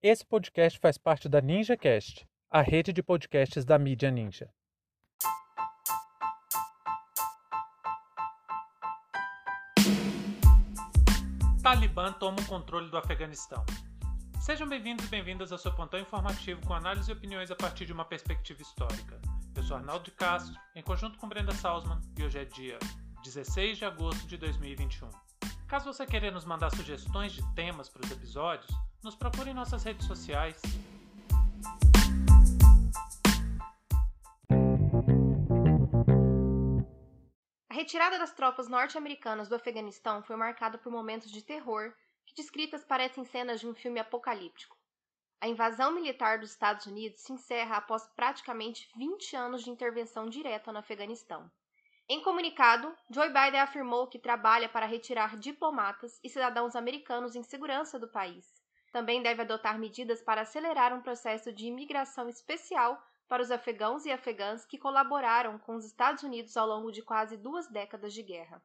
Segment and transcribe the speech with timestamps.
[0.00, 4.48] Esse podcast faz parte da NinjaCast, a rede de podcasts da mídia Ninja.
[11.60, 13.66] Talibã toma o controle do Afeganistão.
[14.40, 17.92] Sejam bem-vindos e bem-vindas ao seu pontão informativo com análise e opiniões a partir de
[17.92, 19.20] uma perspectiva histórica.
[19.56, 22.78] Eu sou Arnaldo de Castro, em conjunto com Brenda Salzman, e hoje é dia
[23.24, 25.10] 16 de agosto de 2021.
[25.66, 28.70] Caso você queira nos mandar sugestões de temas para os episódios,
[29.08, 30.60] nos procure em nossas redes sociais.
[37.70, 41.90] A retirada das tropas norte-americanas do Afeganistão foi marcada por momentos de terror
[42.26, 44.76] que descritas parecem cenas de um filme apocalíptico.
[45.40, 50.70] A invasão militar dos Estados Unidos se encerra após praticamente 20 anos de intervenção direta
[50.70, 51.50] no Afeganistão.
[52.10, 57.98] Em comunicado, Joe Biden afirmou que trabalha para retirar diplomatas e cidadãos americanos em segurança
[57.98, 58.57] do país
[58.92, 64.10] também deve adotar medidas para acelerar um processo de imigração especial para os afegãos e
[64.10, 68.62] afegãs que colaboraram com os Estados Unidos ao longo de quase duas décadas de guerra.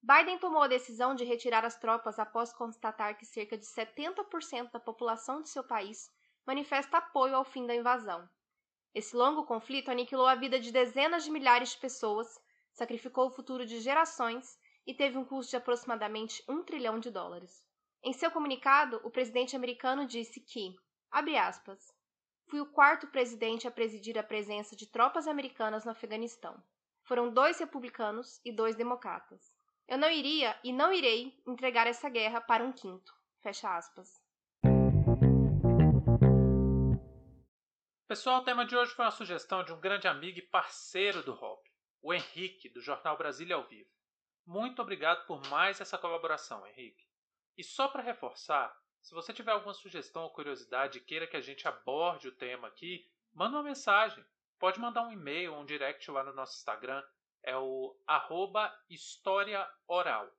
[0.00, 4.78] Biden tomou a decisão de retirar as tropas após constatar que cerca de 70% da
[4.78, 6.08] população de seu país
[6.46, 8.28] manifesta apoio ao fim da invasão.
[8.94, 12.40] Esse longo conflito aniquilou a vida de dezenas de milhares de pessoas,
[12.72, 17.65] sacrificou o futuro de gerações e teve um custo de aproximadamente um trilhão de dólares.
[18.06, 20.76] Em seu comunicado, o presidente americano disse que,
[21.10, 21.92] abre aspas,
[22.48, 26.56] fui o quarto presidente a presidir a presença de tropas americanas no Afeganistão.
[27.02, 29.52] Foram dois republicanos e dois democratas.
[29.88, 33.12] Eu não iria e não irei entregar essa guerra para um quinto.
[33.42, 34.08] Fecha aspas.
[38.06, 41.34] Pessoal, o tema de hoje foi uma sugestão de um grande amigo e parceiro do
[41.34, 41.68] Hobby,
[42.00, 43.90] o Henrique, do Jornal Brasília ao Vivo.
[44.46, 47.05] Muito obrigado por mais essa colaboração, Henrique.
[47.56, 51.40] E só para reforçar, se você tiver alguma sugestão ou curiosidade e queira que a
[51.40, 54.24] gente aborde o tema aqui, manda uma mensagem.
[54.58, 57.02] Pode mandar um e-mail ou um direct lá no nosso Instagram.
[57.42, 60.30] É o arroba História Oral.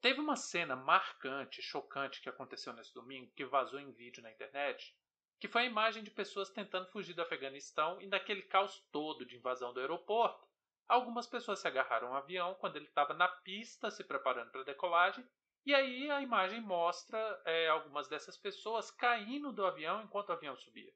[0.00, 4.96] Teve uma cena marcante, chocante que aconteceu nesse domingo, que vazou em vídeo na internet,
[5.38, 9.36] que foi a imagem de pessoas tentando fugir do Afeganistão e daquele caos todo de
[9.36, 10.48] invasão do aeroporto.
[10.88, 14.64] Algumas pessoas se agarraram ao avião quando ele estava na pista se preparando para a
[14.64, 15.24] decolagem
[15.64, 20.56] e aí a imagem mostra é, algumas dessas pessoas caindo do avião enquanto o avião
[20.56, 20.92] subia.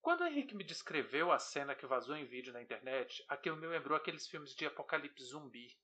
[0.00, 3.66] Quando o Henrique me descreveu a cena que vazou em vídeo na internet, aquilo me
[3.66, 5.76] lembrou aqueles filmes de apocalipse zumbi.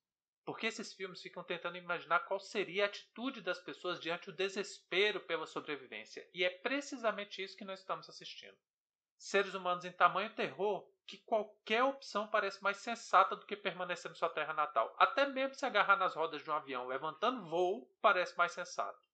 [0.45, 5.21] Porque esses filmes ficam tentando imaginar qual seria a atitude das pessoas diante do desespero
[5.21, 6.29] pela sobrevivência.
[6.33, 8.57] E é precisamente isso que nós estamos assistindo.
[9.17, 14.17] Seres humanos em tamanho terror que qualquer opção parece mais sensata do que permanecer na
[14.17, 14.95] sua terra natal.
[14.99, 19.09] Até mesmo se agarrar nas rodas de um avião levantando voo parece mais sensato.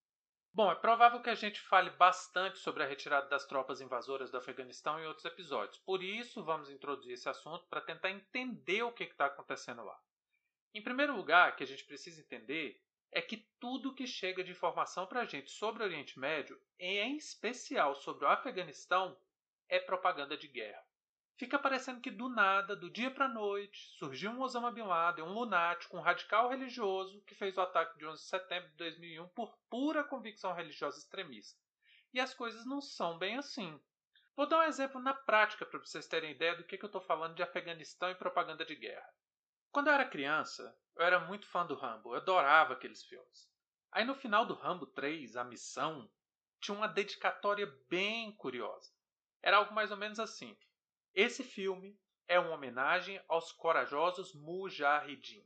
[0.53, 4.37] Bom, é provável que a gente fale bastante sobre a retirada das tropas invasoras do
[4.37, 5.79] Afeganistão em outros episódios.
[5.79, 9.97] Por isso, vamos introduzir esse assunto para tentar entender o que está acontecendo lá.
[10.75, 12.83] Em primeiro lugar, que a gente precisa entender
[13.13, 17.17] é que tudo que chega de informação para a gente sobre o Oriente Médio, em
[17.17, 19.17] especial sobre o Afeganistão,
[19.71, 20.85] é propaganda de guerra.
[21.37, 25.33] Fica parecendo que do nada, do dia para noite, surgiu um Osama Bin Laden, um
[25.33, 29.57] lunático, um radical religioso que fez o ataque de 11 de setembro de 2001 por
[29.71, 31.59] pura convicção religiosa extremista.
[32.13, 33.81] E as coisas não são bem assim.
[34.37, 37.01] Vou dar um exemplo na prática para vocês terem ideia do que, que eu estou
[37.01, 39.09] falando de Afeganistão e propaganda de guerra.
[39.73, 43.49] Quando eu era criança, eu era muito fã do Rambo, eu adorava aqueles filmes.
[43.93, 46.11] Aí no final do Rambo 3, A Missão,
[46.61, 48.91] tinha uma dedicatória bem curiosa.
[49.43, 50.57] Era algo mais ou menos assim.
[51.15, 55.45] Esse filme é uma homenagem aos corajosos Mujahideen.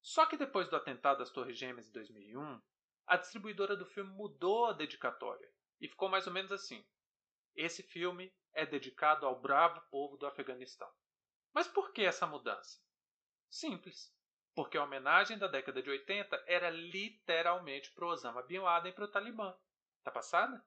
[0.00, 2.60] Só que depois do atentado das Torres Gêmeas em 2001,
[3.06, 5.50] a distribuidora do filme mudou a dedicatória
[5.80, 6.84] e ficou mais ou menos assim:
[7.54, 10.90] Esse filme é dedicado ao bravo povo do Afeganistão.
[11.52, 12.80] Mas por que essa mudança?
[13.50, 14.12] Simples.
[14.54, 19.10] Porque a homenagem da década de 80 era literalmente pro Osama Bin Laden e pro
[19.10, 19.54] Talibã.
[20.02, 20.64] Tá passada?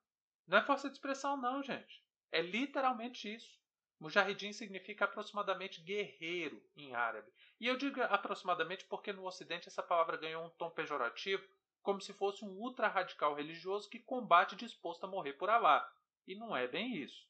[0.47, 2.04] Não é força de expressão, não, gente.
[2.35, 3.57] É literalmente isso.
[3.97, 7.31] Mujahideen significa aproximadamente guerreiro em árabe.
[7.61, 11.47] E eu digo aproximadamente porque no Ocidente essa palavra ganhou um tom pejorativo,
[11.81, 15.89] como se fosse um ultra-radical religioso que combate disposto a morrer por Alá.
[16.27, 17.25] E não é bem isso.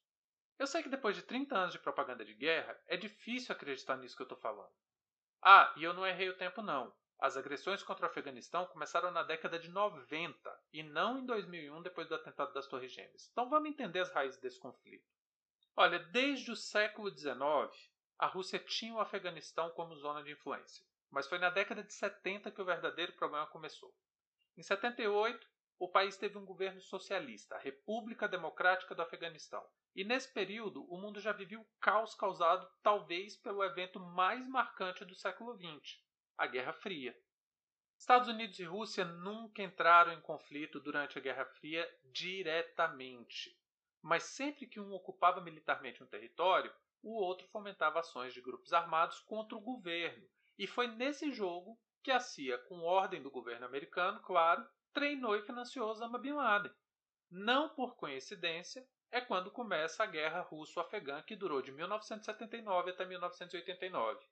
[0.58, 4.16] Eu sei que depois de 30 anos de propaganda de guerra, é difícil acreditar nisso
[4.16, 4.74] que eu estou falando.
[5.40, 6.92] Ah, e eu não errei o tempo não.
[7.20, 12.08] As agressões contra o Afeganistão começaram na década de 90 e não em 2001 depois
[12.08, 13.30] do atentado das Torres Gêmeas.
[13.32, 15.06] Então vamos entender as raízes desse conflito.
[15.76, 17.36] Olha, desde o século XIX,
[18.18, 22.52] a Rússia tinha o Afeganistão como zona de influência, mas foi na década de 70
[22.52, 23.94] que o verdadeiro problema começou.
[24.58, 25.48] Em 78,
[25.78, 29.66] o país teve um governo socialista, a República Democrática do Afeganistão.
[29.94, 35.04] E nesse período, o mundo já vivia o caos causado talvez pelo evento mais marcante
[35.04, 36.00] do século XX,
[36.38, 37.18] a Guerra Fria.
[37.98, 43.58] Estados Unidos e Rússia nunca entraram em conflito durante a Guerra Fria diretamente.
[44.02, 46.72] Mas sempre que um ocupava militarmente um território,
[47.02, 50.28] o outro fomentava ações de grupos armados contra o governo.
[50.58, 55.42] E foi nesse jogo que a CIA, com ordem do governo americano, claro, treinou e
[55.42, 56.72] financiou Osama Bin Laden.
[57.32, 64.26] Não por coincidência, é quando começa a guerra russo-afegã que durou de 1979 até 1989.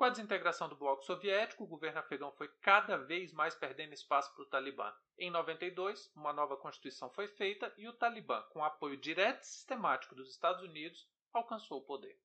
[0.00, 4.32] Com a desintegração do bloco soviético, o governo afegão foi cada vez mais perdendo espaço
[4.32, 4.90] para o Talibã.
[5.18, 10.14] Em 92, uma nova constituição foi feita e o Talibã, com apoio direto e sistemático
[10.14, 12.18] dos Estados Unidos, alcançou o poder.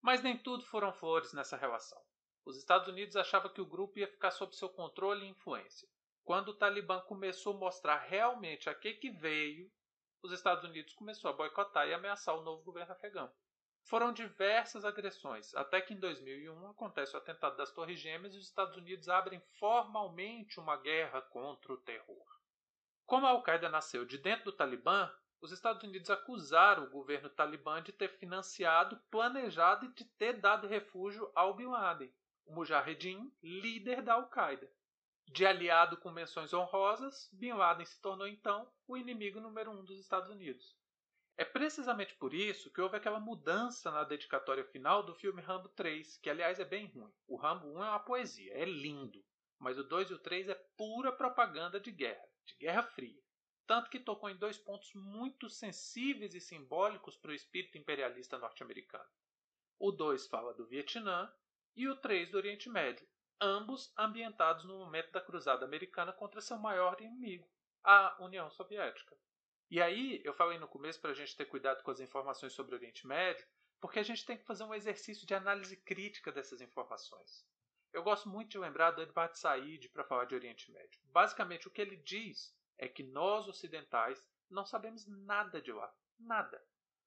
[0.00, 2.02] Mas nem tudo foram flores nessa relação.
[2.42, 5.86] Os Estados Unidos achavam que o grupo ia ficar sob seu controle e influência.
[6.24, 9.70] Quando o Talibã começou a mostrar realmente a que, que veio,
[10.22, 13.30] os Estados Unidos começou a boicotar e ameaçar o novo governo afegão.
[13.84, 18.46] Foram diversas agressões, até que em 2001 acontece o atentado das Torres Gêmeas e os
[18.46, 22.24] Estados Unidos abrem formalmente uma guerra contra o terror.
[23.04, 27.82] Como a Al-Qaeda nasceu de dentro do Talibã, os Estados Unidos acusaram o governo talibã
[27.82, 32.12] de ter financiado, planejado e de ter dado refúgio ao Bin Laden,
[32.44, 34.70] o Mujahedin, líder da Al-Qaeda.
[35.26, 39.98] De aliado com menções honrosas, Bin Laden se tornou então o inimigo número um dos
[39.98, 40.76] Estados Unidos.
[41.36, 46.18] É precisamente por isso que houve aquela mudança na dedicatória final do filme Rambo 3,
[46.18, 47.12] que aliás é bem ruim.
[47.26, 49.24] O Rambo 1 é uma poesia, é lindo,
[49.58, 53.22] mas o 2 e o 3 é pura propaganda de guerra, de guerra fria.
[53.66, 59.08] Tanto que tocou em dois pontos muito sensíveis e simbólicos para o espírito imperialista norte-americano.
[59.78, 61.32] O 2 fala do Vietnã
[61.76, 63.08] e o 3 do Oriente Médio,
[63.40, 67.48] ambos ambientados no momento da cruzada americana contra seu maior inimigo,
[67.82, 69.16] a União Soviética.
[69.70, 72.74] E aí, eu falei no começo para a gente ter cuidado com as informações sobre
[72.74, 73.46] o Oriente Médio,
[73.80, 77.46] porque a gente tem que fazer um exercício de análise crítica dessas informações.
[77.92, 81.00] Eu gosto muito de lembrar do Edward Said para falar de Oriente Médio.
[81.04, 85.94] Basicamente, o que ele diz é que nós ocidentais não sabemos nada de lá.
[86.18, 86.60] Nada.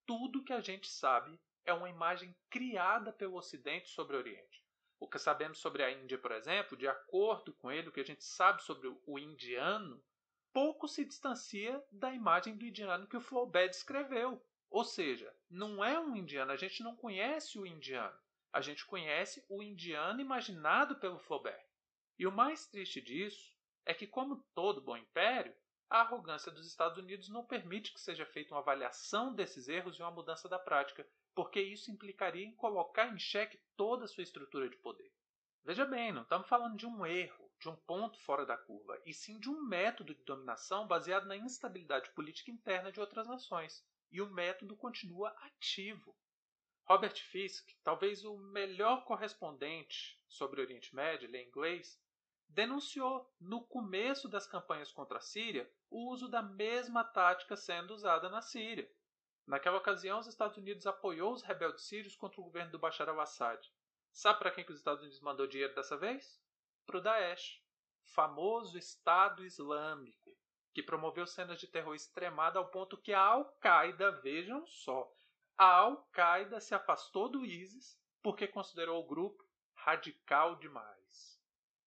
[0.05, 4.63] Tudo que a gente sabe é uma imagem criada pelo Ocidente sobre o Oriente.
[5.01, 8.05] O que sabemos sobre a Índia, por exemplo, de acordo com ele, o que a
[8.05, 10.01] gente sabe sobre o indiano,
[10.53, 14.41] pouco se distancia da imagem do indiano que o Flaubert descreveu.
[14.69, 18.17] Ou seja, não é um indiano, a gente não conhece o indiano.
[18.51, 21.65] A gente conhece o indiano imaginado pelo Flaubert.
[22.17, 23.51] E o mais triste disso
[23.83, 25.53] é que, como todo bom império,
[25.89, 30.01] a arrogância dos Estados Unidos não permite que seja feita uma avaliação desses erros e
[30.01, 34.69] uma mudança da prática, porque isso implicaria em colocar em xeque toda a sua estrutura
[34.69, 35.11] de poder.
[35.63, 39.13] Veja bem, não estamos falando de um erro, de um ponto fora da curva, e
[39.13, 43.83] sim de um método de dominação baseado na instabilidade política interna de outras nações.
[44.11, 46.15] E o método continua ativo.
[46.83, 51.97] Robert Fisk, talvez o melhor correspondente sobre o Oriente Médio, ele é inglês,
[52.49, 58.29] denunciou no começo das campanhas contra a Síria o uso da mesma tática sendo usada
[58.29, 58.91] na Síria.
[59.47, 63.65] Naquela ocasião, os Estados Unidos apoiou os rebeldes sírios contra o governo do Bashar al-Assad.
[64.11, 66.42] Sabe para quem que os Estados Unidos mandou dinheiro dessa vez?
[66.85, 67.61] Para o Daesh,
[68.13, 70.37] famoso Estado Islâmico,
[70.73, 75.11] que promoveu cenas de terror extremada ao ponto que a Al-Qaeda, vejam só,
[75.57, 81.41] a Al-Qaeda se afastou do ISIS porque considerou o grupo radical demais.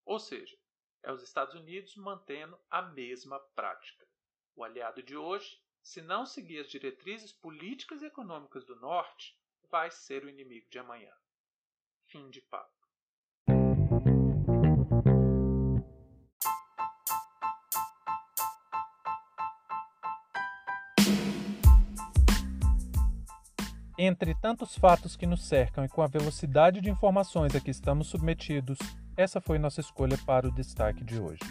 [0.05, 0.57] Ou seja,
[1.03, 4.07] é os Estados Unidos mantendo a mesma prática.
[4.55, 9.37] O aliado de hoje, se não seguir as diretrizes políticas e econômicas do Norte,
[9.69, 11.13] vai ser o inimigo de amanhã.
[12.05, 12.76] Fim de papo.
[23.99, 28.05] Entre tantos fatos que nos cercam e com a velocidade de informações a que estamos
[28.07, 28.77] submetidos,
[29.15, 31.41] essa foi nossa escolha para o destaque de hoje.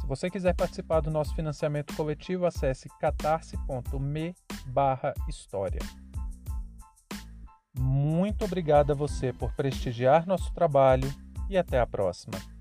[0.00, 5.80] Se você quiser participar do nosso financiamento coletivo, acesse catarse.me/história.
[7.78, 11.12] Muito obrigado a você por prestigiar nosso trabalho
[11.50, 12.53] e até a próxima.